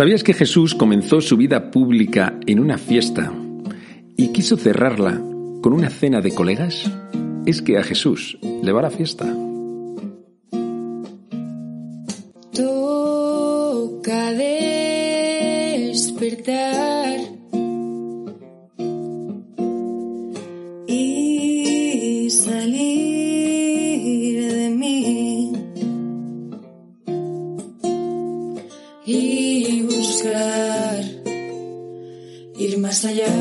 [0.00, 3.34] ¿Sabías que Jesús comenzó su vida pública en una fiesta
[4.16, 5.20] y quiso cerrarla
[5.60, 6.90] con una cena de colegas?
[7.44, 9.26] Es que a Jesús le va la fiesta.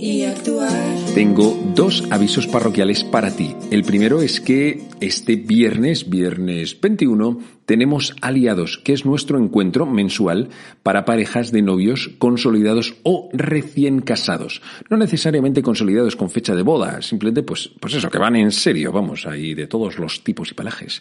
[0.00, 0.70] Y actuar.
[1.14, 3.54] Tengo dos avisos parroquiales para ti.
[3.70, 7.38] El primero es que este viernes, viernes 21,
[7.70, 10.48] tenemos Aliados, que es nuestro encuentro mensual
[10.82, 14.60] para parejas de novios consolidados o recién casados.
[14.88, 18.90] No necesariamente consolidados con fecha de boda, simplemente pues, pues eso, que van en serio,
[18.90, 21.00] vamos, ahí de todos los tipos y pelajes.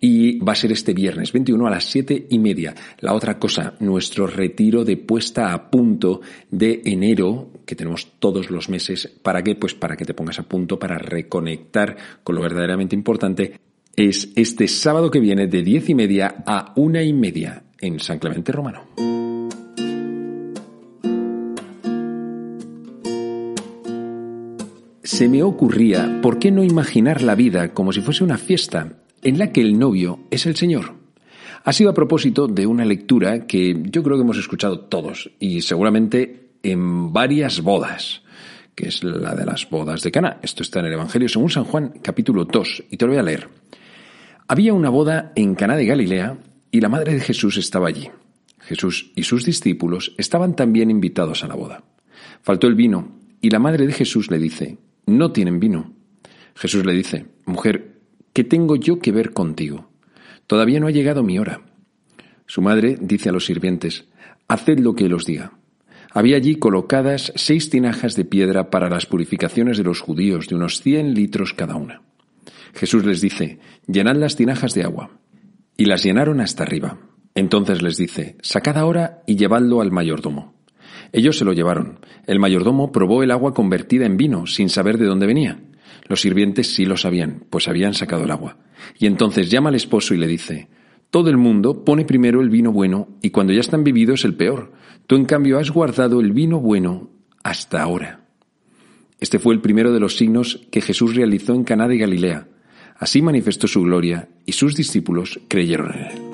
[0.00, 2.74] Y va a ser este viernes 21 a las siete y media.
[2.98, 8.68] La otra cosa, nuestro retiro de puesta a punto de enero, que tenemos todos los
[8.68, 9.54] meses, ¿para qué?
[9.54, 13.67] Pues para que te pongas a punto, para reconectar con lo verdaderamente importante,
[13.98, 18.20] es este sábado que viene de diez y media a una y media en San
[18.20, 18.86] Clemente Romano.
[25.02, 29.36] Se me ocurría, ¿por qué no imaginar la vida como si fuese una fiesta en
[29.36, 30.94] la que el novio es el Señor?
[31.64, 35.62] Ha sido a propósito de una lectura que yo creo que hemos escuchado todos y
[35.62, 38.22] seguramente en varias bodas,
[38.76, 40.38] que es la de las bodas de Cana.
[40.40, 43.24] Esto está en el Evangelio según San Juan, capítulo 2, y te lo voy a
[43.24, 43.48] leer.
[44.50, 46.38] Había una boda en Caná de Galilea
[46.70, 48.08] y la madre de Jesús estaba allí.
[48.60, 51.84] Jesús y sus discípulos estaban también invitados a la boda.
[52.40, 55.92] Faltó el vino y la madre de Jesús le dice, no tienen vino.
[56.54, 58.00] Jesús le dice, mujer,
[58.32, 59.90] ¿qué tengo yo que ver contigo?
[60.46, 61.60] Todavía no ha llegado mi hora.
[62.46, 64.06] Su madre dice a los sirvientes,
[64.48, 65.52] haced lo que él os diga.
[66.10, 70.80] Había allí colocadas seis tinajas de piedra para las purificaciones de los judíos, de unos
[70.80, 72.07] cien litros cada una.
[72.74, 75.10] Jesús les dice, llenad las tinajas de agua.
[75.76, 76.98] Y las llenaron hasta arriba.
[77.34, 80.54] Entonces les dice, sacad ahora y llevadlo al mayordomo.
[81.12, 82.00] Ellos se lo llevaron.
[82.26, 85.60] El mayordomo probó el agua convertida en vino, sin saber de dónde venía.
[86.08, 88.58] Los sirvientes sí lo sabían, pues habían sacado el agua.
[88.98, 90.68] Y entonces llama al esposo y le dice,
[91.10, 94.72] todo el mundo pone primero el vino bueno y cuando ya están bebidos el peor.
[95.06, 97.10] Tú en cambio has guardado el vino bueno
[97.42, 98.26] hasta ahora.
[99.20, 102.48] Este fue el primero de los signos que Jesús realizó en Caná de Galilea.
[102.98, 106.28] Así manifestó su gloria y sus discípulos creyeron en él.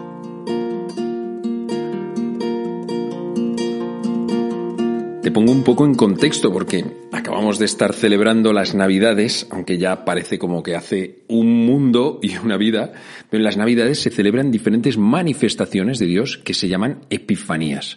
[5.23, 10.05] Te pongo un poco en contexto porque acabamos de estar celebrando las Navidades, aunque ya
[10.05, 12.93] parece como que hace un mundo y una vida,
[13.31, 17.97] pero en las Navidades se celebran diferentes manifestaciones de Dios que se llaman epifanías.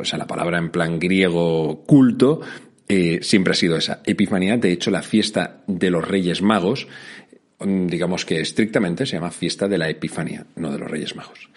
[0.00, 2.40] O sea, la palabra en plan griego culto
[2.88, 4.56] eh, siempre ha sido esa, epifanía.
[4.56, 6.86] De hecho, la fiesta de los Reyes Magos,
[7.64, 11.48] digamos que estrictamente se llama fiesta de la Epifanía, no de los Reyes Magos.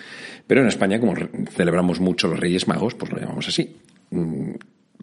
[0.48, 1.16] Pero en España, como
[1.52, 3.76] celebramos mucho los Reyes Magos, pues lo llamamos así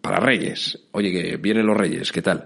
[0.03, 0.77] para reyes.
[0.91, 2.45] Oye, que vienen los reyes, ¿qué tal?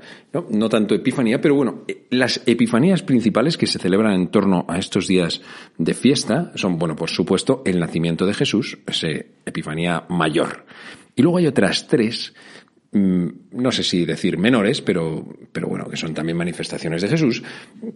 [0.51, 5.07] No, tanto epifanía, pero bueno, las epifanías principales que se celebran en torno a estos
[5.07, 5.41] días
[5.75, 9.07] de fiesta son, bueno, por supuesto, el nacimiento de Jesús, esa
[9.43, 10.65] epifanía mayor.
[11.15, 12.35] Y luego hay otras tres,
[12.91, 17.43] no sé si decir menores, pero, pero bueno, que son también manifestaciones de Jesús,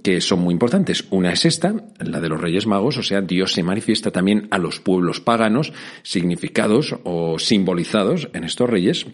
[0.03, 1.05] que son muy importantes.
[1.11, 4.57] Una es esta, la de los Reyes Magos, o sea, Dios se manifiesta también a
[4.57, 5.73] los pueblos paganos,
[6.03, 9.07] significados o simbolizados en estos reyes,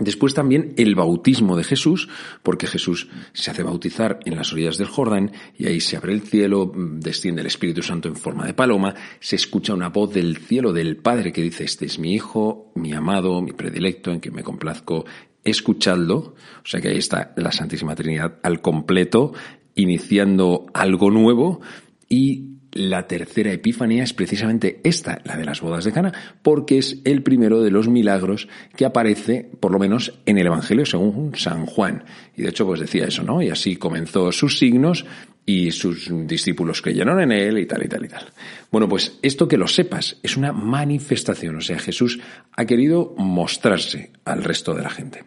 [0.00, 2.08] Después también el bautismo de Jesús,
[2.42, 6.22] porque Jesús se hace bautizar en las orillas del Jordán y ahí se abre el
[6.22, 10.72] cielo, desciende el Espíritu Santo en forma de paloma, se escucha una voz del cielo
[10.72, 14.42] del Padre que dice, este es mi Hijo, mi amado, mi predilecto, en quien me
[14.42, 15.04] complazco,
[15.44, 16.16] escuchadlo.
[16.16, 19.32] O sea que ahí está la Santísima Trinidad al completo,
[19.74, 21.60] iniciando algo nuevo
[22.08, 26.12] y la tercera epifanía es precisamente esta, la de las bodas de Cana,
[26.42, 30.84] porque es el primero de los milagros que aparece, por lo menos, en el Evangelio
[30.84, 32.04] según San Juan.
[32.36, 33.42] Y de hecho, pues decía eso, ¿no?
[33.42, 35.04] Y así comenzó sus signos
[35.48, 38.26] y sus discípulos creyeron en él y tal y tal y tal.
[38.70, 42.20] Bueno, pues esto que lo sepas es una manifestación, o sea, Jesús
[42.52, 45.24] ha querido mostrarse al resto de la gente.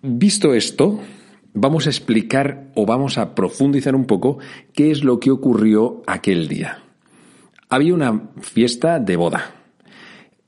[0.00, 1.00] Visto esto,
[1.54, 4.38] vamos a explicar o vamos a profundizar un poco
[4.74, 6.82] qué es lo que ocurrió aquel día.
[7.70, 9.54] Había una fiesta de boda.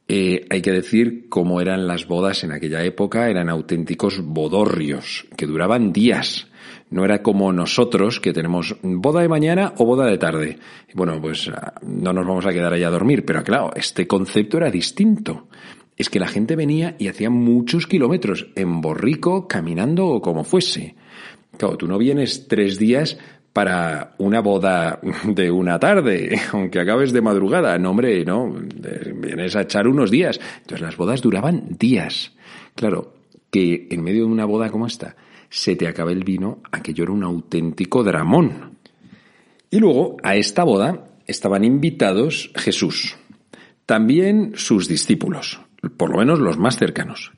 [0.08, 5.46] Eh, hay que decir cómo eran las bodas en aquella época, eran auténticos bodorrios que
[5.46, 6.48] duraban días.
[6.90, 10.58] No era como nosotros que tenemos boda de mañana o boda de tarde.
[10.94, 14.58] Bueno, pues ah, no nos vamos a quedar allá a dormir, pero claro, este concepto
[14.58, 15.48] era distinto.
[15.96, 20.94] Es que la gente venía y hacía muchos kilómetros en borrico, caminando o como fuese.
[21.56, 23.18] Claro, tú no vienes tres días
[23.52, 27.78] para una boda de una tarde, aunque acabes de madrugada.
[27.78, 28.54] No, hombre, no,
[29.14, 30.38] vienes a echar unos días.
[30.58, 32.32] Entonces las bodas duraban días.
[32.74, 33.14] Claro,
[33.50, 35.16] que en medio de una boda como esta
[35.48, 38.76] se te acabe el vino, aquello era un auténtico dramón.
[39.70, 43.16] Y luego a esta boda estaban invitados Jesús,
[43.86, 45.60] también sus discípulos,
[45.92, 47.32] por lo menos los más cercanos,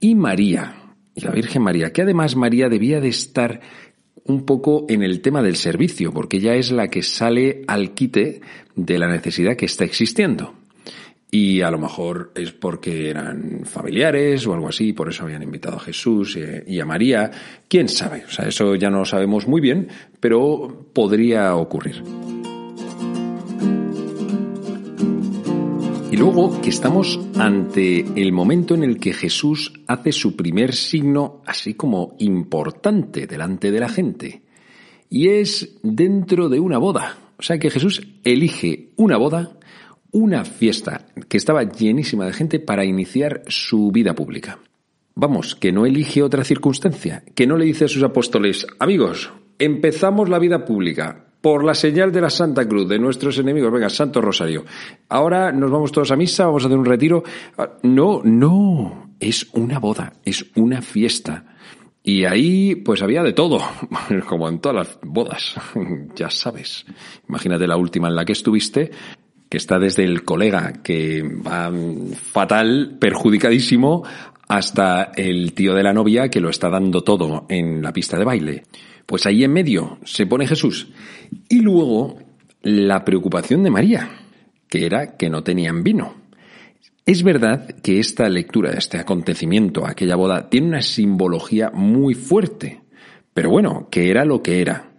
[0.00, 3.60] y María, y la Virgen María, que además María debía de estar
[4.24, 8.40] un poco en el tema del servicio, porque ella es la que sale al quite
[8.74, 10.54] de la necesidad que está existiendo.
[11.30, 15.76] Y a lo mejor es porque eran familiares o algo así, por eso habían invitado
[15.76, 17.30] a Jesús y a María.
[17.68, 18.24] ¿Quién sabe?
[18.26, 19.88] O sea, eso ya no lo sabemos muy bien,
[20.20, 22.02] pero podría ocurrir.
[26.18, 31.74] Luego que estamos ante el momento en el que Jesús hace su primer signo así
[31.74, 34.42] como importante delante de la gente.
[35.10, 37.18] Y es dentro de una boda.
[37.38, 39.58] O sea que Jesús elige una boda,
[40.10, 44.58] una fiesta que estaba llenísima de gente para iniciar su vida pública.
[45.14, 50.30] Vamos, que no elige otra circunstancia, que no le dice a sus apóstoles, amigos, empezamos
[50.30, 53.70] la vida pública, por la señal de la Santa Cruz de nuestros enemigos.
[53.70, 54.64] Venga, Santo Rosario.
[55.08, 57.22] Ahora nos vamos todos a misa, vamos a hacer un retiro.
[57.56, 61.44] Ah, no, no, es una boda, es una fiesta.
[62.02, 63.60] Y ahí, pues había de todo,
[64.28, 65.54] como en todas las bodas,
[66.16, 66.84] ya sabes.
[67.28, 68.90] Imagínate la última en la que estuviste,
[69.48, 71.70] que está desde el colega que va
[72.32, 74.02] fatal, perjudicadísimo,
[74.48, 78.24] hasta el tío de la novia que lo está dando todo en la pista de
[78.24, 78.64] baile.
[79.06, 80.88] Pues ahí en medio se pone Jesús.
[81.48, 82.18] Y luego
[82.62, 84.10] la preocupación de María,
[84.68, 86.14] que era que no tenían vino.
[87.04, 92.80] Es verdad que esta lectura este acontecimiento, aquella boda, tiene una simbología muy fuerte,
[93.32, 94.90] pero bueno, que era lo que era.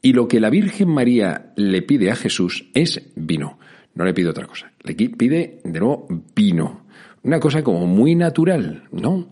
[0.00, 3.58] Y lo que la Virgen María le pide a Jesús es vino.
[3.94, 4.72] No le pide otra cosa.
[4.82, 6.86] Le pide de nuevo vino.
[7.22, 9.28] Una cosa como muy natural, ¿no?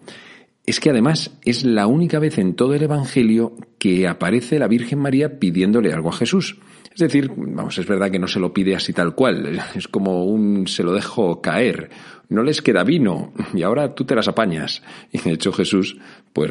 [0.69, 4.99] es que además es la única vez en todo el Evangelio que aparece la Virgen
[4.99, 6.58] María pidiéndole algo a Jesús.
[6.93, 10.26] Es decir, vamos, es verdad que no se lo pide así tal cual, es como
[10.26, 11.88] un se lo dejo caer,
[12.29, 14.82] no les queda vino y ahora tú te las apañas.
[15.11, 15.96] Y de hecho Jesús,
[16.34, 16.50] pues,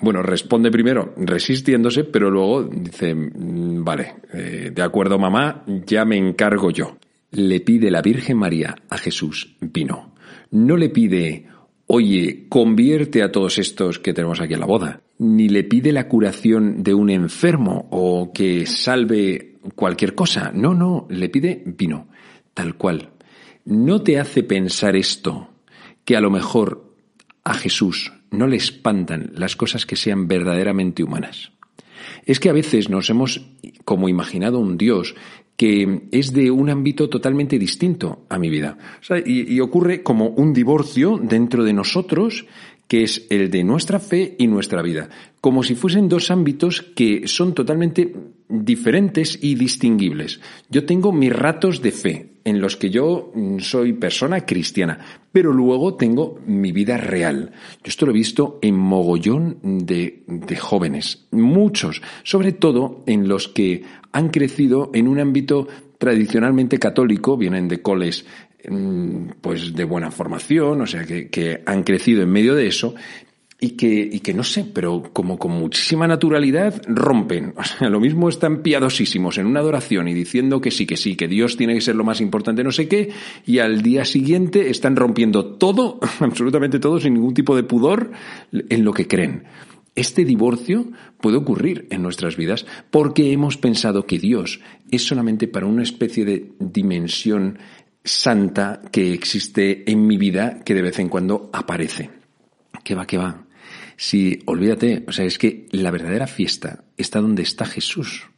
[0.00, 6.16] bueno, responde primero resistiéndose, pero luego dice, mm, vale, eh, de acuerdo mamá, ya me
[6.16, 6.96] encargo yo.
[7.32, 10.12] Le pide la Virgen María a Jesús vino.
[10.50, 11.46] No le pide
[11.88, 16.06] oye, convierte a todos estos que tenemos aquí en la boda, ni le pide la
[16.06, 20.52] curación de un enfermo o que salve cualquier cosa.
[20.54, 22.08] No, no, le pide vino,
[22.54, 23.10] tal cual.
[23.64, 25.48] ¿No te hace pensar esto
[26.04, 26.94] que a lo mejor
[27.42, 31.52] a Jesús no le espantan las cosas que sean verdaderamente humanas?
[32.26, 33.46] Es que a veces nos hemos
[33.86, 35.14] como imaginado un Dios
[35.58, 38.78] que es de un ámbito totalmente distinto a mi vida.
[39.26, 42.46] y, ocurre como un divorcio dentro de nosotros
[42.88, 45.08] que es el de nuestra fe y nuestra vida,
[45.40, 48.14] como si fuesen dos ámbitos que son totalmente
[48.48, 50.40] diferentes y distinguibles.
[50.70, 54.98] Yo tengo mis ratos de fe, en los que yo mm, soy persona cristiana,
[55.30, 57.52] pero luego tengo mi vida real.
[57.84, 63.48] Yo esto lo he visto en mogollón de, de jóvenes, muchos, sobre todo en los
[63.48, 65.68] que han crecido en un ámbito
[65.98, 68.24] tradicionalmente católico, vienen de coles
[69.40, 72.94] pues de buena formación, o sea que, que han crecido en medio de eso,
[73.60, 77.54] y que, y que no sé, pero como con muchísima naturalidad rompen.
[77.58, 81.16] O sea, lo mismo están piadosísimos en una adoración y diciendo que sí, que sí,
[81.16, 83.10] que Dios tiene que ser lo más importante, no sé qué,
[83.46, 88.12] y al día siguiente están rompiendo todo, absolutamente todo, sin ningún tipo de pudor,
[88.52, 89.44] en lo que creen.
[89.96, 94.60] Este divorcio puede ocurrir en nuestras vidas porque hemos pensado que Dios
[94.92, 97.58] es solamente para una especie de dimensión
[98.04, 102.10] santa que existe en mi vida que de vez en cuando aparece.
[102.84, 103.44] ¿Qué va, qué va?
[103.96, 108.28] Si, olvídate, o sea, es que la verdadera fiesta está donde está Jesús.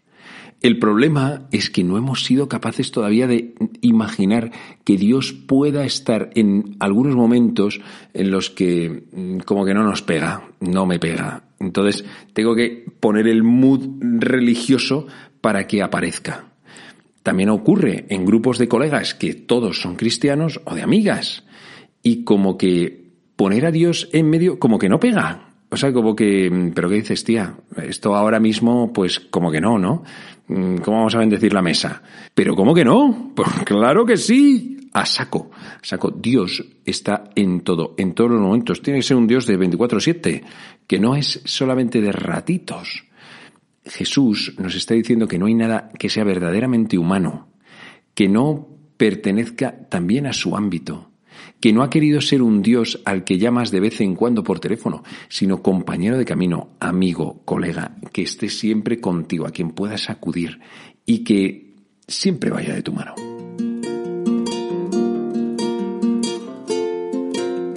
[0.63, 4.53] El problema es que no hemos sido capaces todavía de imaginar
[4.85, 7.81] que Dios pueda estar en algunos momentos
[8.13, 11.45] en los que mm, como que no nos pega, no me pega.
[11.59, 15.07] Entonces tengo que poner el mood religioso
[15.41, 16.50] para que aparezca.
[17.23, 21.45] También ocurre en grupos de colegas que todos son cristianos o de amigas
[22.03, 25.51] y como que poner a Dios en medio como que no pega.
[25.71, 27.55] O sea, como que, mm, pero ¿qué dices, tía?
[27.77, 30.03] Esto ahora mismo, pues como que no, ¿no?
[30.49, 32.03] Mm, ¿Cómo vamos a bendecir la mesa?
[32.35, 33.33] Pero ¿cómo que no?
[33.37, 34.77] Pues claro que sí.
[34.93, 36.11] A saco, a saco.
[36.11, 38.83] Dios está en todo, en todos los momentos.
[38.83, 40.43] Tiene que ser un Dios de 24-7,
[40.89, 43.05] que no es solamente de ratitos.
[43.85, 47.49] Jesús nos está diciendo que no hay nada que sea verdaderamente humano,
[48.15, 51.11] que no pertenezca también a su ámbito
[51.61, 54.61] que no ha querido ser un Dios al que llamas de vez en cuando por
[54.61, 60.61] teléfono, sino compañero de camino, amigo, colega, que esté siempre contigo, a quien puedas acudir
[61.05, 61.75] y que
[62.07, 63.15] siempre vaya de tu mano.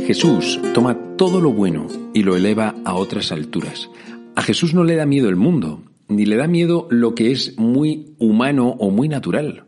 [0.06, 3.90] Jesús toma todo lo bueno y lo eleva a otras alturas.
[4.36, 7.58] A Jesús no le da miedo el mundo, ni le da miedo lo que es
[7.58, 9.66] muy humano o muy natural.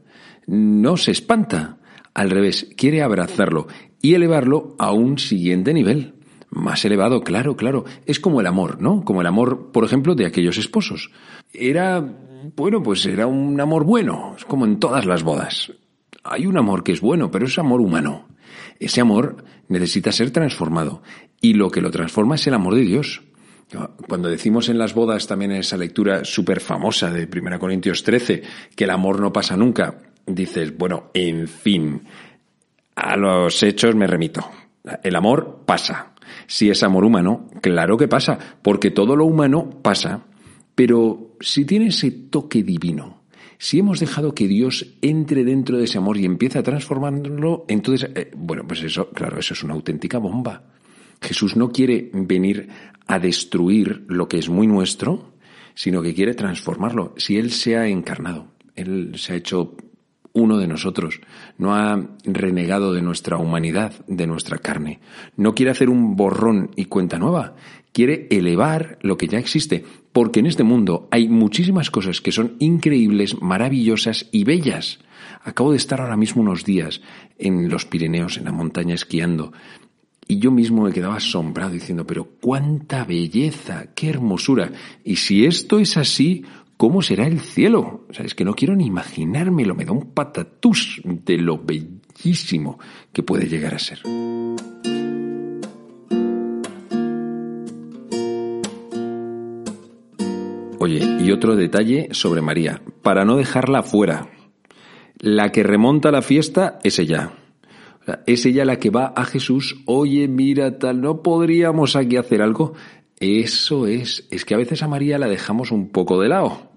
[0.47, 1.77] No se espanta,
[2.13, 3.67] al revés, quiere abrazarlo
[4.01, 6.13] y elevarlo a un siguiente nivel.
[6.49, 7.83] Más elevado, claro, claro.
[8.05, 9.03] Es como el amor, ¿no?
[9.03, 11.11] Como el amor, por ejemplo, de aquellos esposos.
[11.51, 11.99] Era,
[12.55, 15.73] bueno, pues era un amor bueno, es como en todas las bodas.
[16.23, 18.27] Hay un amor que es bueno, pero es amor humano.
[18.79, 21.01] Ese amor necesita ser transformado
[21.41, 23.23] y lo que lo transforma es el amor de Dios.
[24.07, 28.43] Cuando decimos en las bodas también en esa lectura súper famosa de 1 Corintios 13
[28.75, 32.03] que el amor no pasa nunca, dices, bueno, en fin,
[32.95, 34.49] a los hechos me remito.
[35.03, 36.13] El amor pasa.
[36.47, 40.21] Si es amor humano, claro que pasa, porque todo lo humano pasa.
[40.75, 43.23] Pero si tiene ese toque divino,
[43.57, 48.09] si hemos dejado que Dios entre dentro de ese amor y empieza a transformarlo, entonces,
[48.13, 50.63] eh, bueno, pues eso, claro, eso es una auténtica bomba.
[51.21, 52.67] Jesús no quiere venir
[53.07, 55.33] a destruir lo que es muy nuestro,
[55.73, 57.13] sino que quiere transformarlo.
[57.17, 59.75] Si Él se ha encarnado, Él se ha hecho
[60.35, 61.21] uno de nosotros,
[61.57, 64.99] no ha renegado de nuestra humanidad, de nuestra carne,
[65.37, 67.55] no quiere hacer un borrón y cuenta nueva,
[67.93, 72.57] quiere elevar lo que ya existe, porque en este mundo hay muchísimas cosas que son
[72.59, 74.99] increíbles, maravillosas y bellas.
[75.41, 77.01] Acabo de estar ahora mismo unos días
[77.37, 79.53] en los Pirineos, en la montaña, esquiando,
[80.27, 84.71] y yo mismo me quedaba asombrado diciendo, pero cuánta belleza, qué hermosura.
[85.03, 86.43] Y si esto es así,
[86.77, 88.05] ¿Cómo será el cielo?
[88.09, 92.79] O sea, es que no quiero ni imaginármelo, me da un patatús de lo bellísimo
[93.13, 93.99] que puede llegar a ser.
[100.79, 104.29] Oye, y otro detalle sobre María, para no dejarla fuera.
[105.17, 107.31] La que remonta la fiesta es ella.
[108.25, 112.73] Es ella la que va a Jesús, oye, mira, tal, ¿no podríamos aquí hacer algo?
[113.19, 116.71] Eso es, es que a veces a María la dejamos un poco de lado.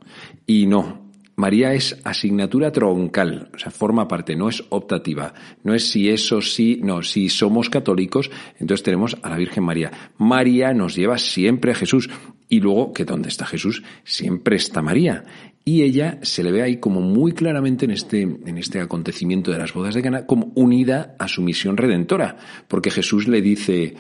[0.47, 1.09] Y no,
[1.39, 6.41] María es asignatura troncal, o sea, forma parte, no es optativa, no es si eso
[6.41, 9.93] sí, no, si somos católicos, entonces tenemos a la Virgen María.
[10.17, 12.11] María nos lleva siempre a Jesús
[12.49, 15.25] y luego, que dónde está Jesús, siempre está María.
[15.69, 19.59] Y ella se le ve ahí como muy claramente en este, en este acontecimiento de
[19.59, 23.95] las bodas de Cana, como unida a su misión redentora, porque Jesús le dice,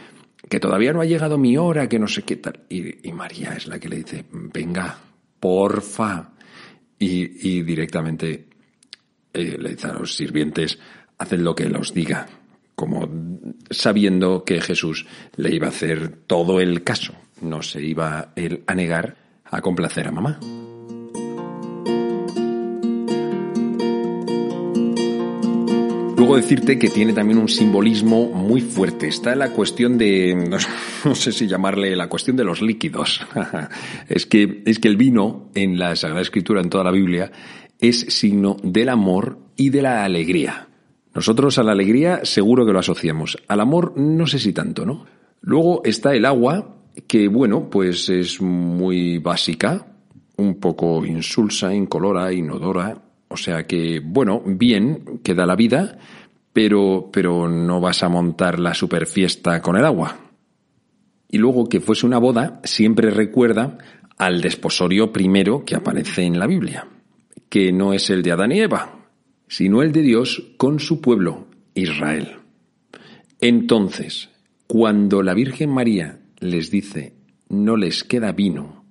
[0.49, 2.61] que todavía no ha llegado mi hora, que no sé qué tal.
[2.71, 4.99] Y, María es la que le dice, venga,
[5.39, 6.31] porfa.
[6.99, 8.47] Y, directamente
[9.35, 10.79] eh, le dice a los sirvientes,
[11.19, 12.29] hacen lo que los diga,
[12.75, 13.11] como
[13.69, 15.05] sabiendo que Jesús
[15.37, 17.13] le iba a hacer todo el caso.
[17.43, 20.41] No se iba él a negar a complacer a mamá.
[26.28, 29.08] Luego decirte que tiene también un simbolismo muy fuerte.
[29.08, 30.35] Está la cuestión de,
[31.06, 33.26] no, sé si llamarle la cuestión de los líquidos.
[34.11, 37.32] es, que, es que el vino en la Sagrada Escritura, en toda la Biblia,
[37.80, 40.68] es signo del amor y de la alegría.
[41.14, 43.38] Nosotros a la alegría seguro que lo asociamos.
[43.49, 45.06] Al amor no sé si tanto, ¿no?
[45.40, 49.87] Luego está el agua, que bueno, pues es muy básica,
[50.37, 55.99] un poco insulsa, incolora, inodora, o sea que, bueno, bien, queda la vida,
[56.59, 60.19] pero, pero no vas a montar la super fiesta con el agua.
[61.29, 63.79] Y luego que fuese una boda, siempre recuerda
[64.17, 66.88] al desposorio primero que aparece en la Biblia,
[67.49, 69.07] que no es el de Adán y Eva,
[69.47, 72.38] sino el de Dios con su pueblo, Israel.
[73.41, 74.31] Entonces,
[74.67, 77.15] cuando la Virgen María les dice
[77.49, 78.85] no les queda vino,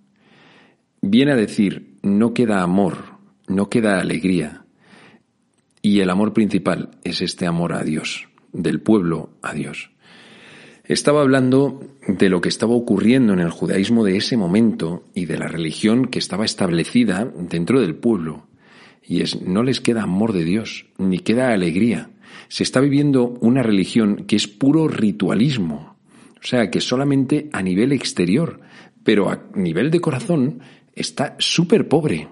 [1.01, 3.17] viene a decir no queda amor,
[3.49, 4.66] no queda alegría.
[5.87, 9.89] Y el amor principal es este amor a Dios, del pueblo a Dios.
[10.83, 15.37] Estaba hablando de lo que estaba ocurriendo en el judaísmo de ese momento y de
[15.37, 18.47] la religión que estaba establecida dentro del pueblo.
[19.01, 22.09] Y es, no les queda amor de Dios, ni queda alegría.
[22.49, 25.95] Se está viviendo una religión que es puro ritualismo.
[26.37, 28.59] O sea, que solamente a nivel exterior,
[29.05, 30.59] pero a nivel de corazón
[30.93, 32.27] está súper pobre.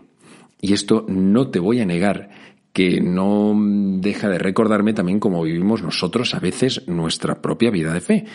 [0.60, 2.32] Y esto no te voy a negar
[2.76, 8.02] que no deja de recordarme también cómo vivimos nosotros a veces nuestra propia vida de
[8.02, 8.26] fe.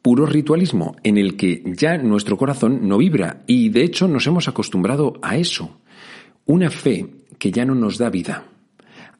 [0.00, 4.48] Puro ritualismo en el que ya nuestro corazón no vibra y de hecho nos hemos
[4.48, 5.82] acostumbrado a eso.
[6.46, 7.06] Una fe
[7.38, 8.44] que ya no nos da vida.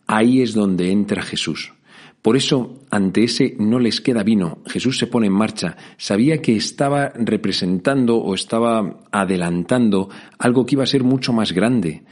[0.06, 1.74] Ahí es donde entra Jesús.
[2.22, 5.76] Por eso, ante ese no les queda vino, Jesús se pone en marcha.
[5.98, 10.08] Sabía que estaba representando o estaba adelantando
[10.38, 12.04] algo que iba a ser mucho más grande.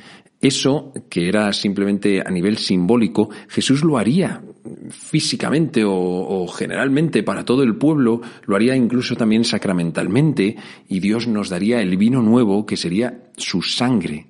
[0.44, 4.42] Eso, que era simplemente a nivel simbólico, Jesús lo haría
[4.90, 11.48] físicamente o, generalmente para todo el pueblo, lo haría incluso también sacramentalmente, y Dios nos
[11.48, 14.26] daría el vino nuevo que sería su sangre.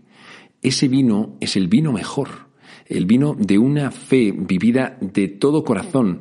[0.62, 2.28] Ese vino es el vino mejor,
[2.86, 6.20] el vino de una fe vivida de todo corazón,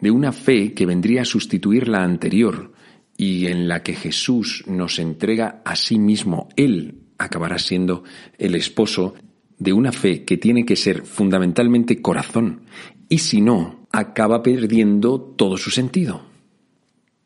[0.00, 2.70] de una fe que vendría a sustituir la anterior
[3.16, 6.48] y en la que Jesús nos entrega a sí mismo.
[6.54, 8.04] Él acabará siendo
[8.38, 9.14] el esposo
[9.62, 12.62] de una fe que tiene que ser fundamentalmente corazón,
[13.08, 16.22] y si no, acaba perdiendo todo su sentido.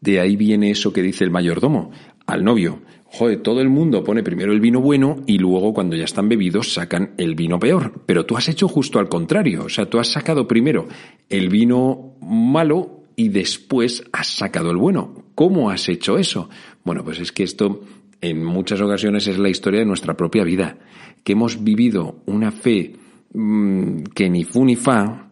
[0.00, 1.90] De ahí viene eso que dice el mayordomo
[2.26, 2.82] al novio.
[3.04, 6.74] Joder, todo el mundo pone primero el vino bueno y luego cuando ya están bebidos
[6.74, 8.02] sacan el vino peor.
[8.04, 9.64] Pero tú has hecho justo al contrario.
[9.64, 10.86] O sea, tú has sacado primero
[11.30, 15.24] el vino malo y después has sacado el bueno.
[15.34, 16.50] ¿Cómo has hecho eso?
[16.84, 17.80] Bueno, pues es que esto
[18.20, 20.78] en muchas ocasiones es la historia de nuestra propia vida,
[21.24, 22.94] que hemos vivido una fe
[23.32, 25.30] mm, que ni fu ni fa,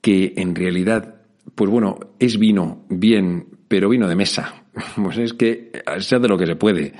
[0.00, 1.22] que en realidad,
[1.54, 4.62] pues bueno, es vino bien, pero vino de mesa.
[5.02, 6.92] Pues es que sea de lo que se puede.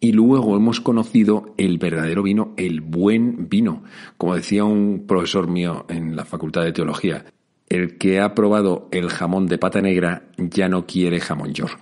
[0.00, 3.84] Y luego hemos conocido el verdadero vino, el buen vino.
[4.16, 7.24] Como decía un profesor mío en la Facultad de Teología,
[7.68, 11.78] el que ha probado el jamón de pata negra ya no quiere jamón york.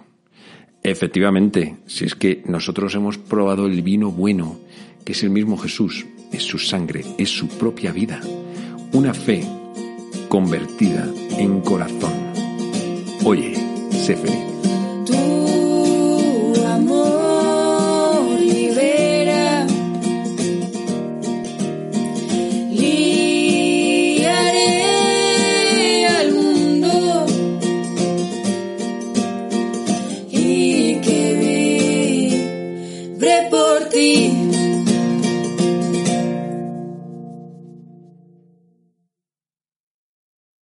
[0.82, 4.58] Efectivamente, si es que nosotros hemos probado el vino bueno,
[5.04, 8.20] que es el mismo Jesús, es su sangre, es su propia vida,
[8.92, 9.44] una fe
[10.28, 11.06] convertida
[11.38, 12.12] en corazón.
[13.24, 13.54] Oye,
[13.90, 14.69] sé feliz.